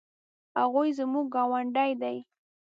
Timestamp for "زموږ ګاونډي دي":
0.99-2.17